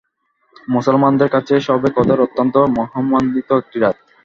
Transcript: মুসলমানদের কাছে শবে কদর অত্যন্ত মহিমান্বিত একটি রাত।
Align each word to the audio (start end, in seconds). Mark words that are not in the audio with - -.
মুসলমানদের 0.67 1.29
কাছে 1.29 1.53
শবে 1.59 1.89
কদর 1.97 2.17
অত্যন্ত 2.21 2.55
মহিমান্বিত 2.77 3.49
একটি 3.61 3.77
রাত। 3.79 3.97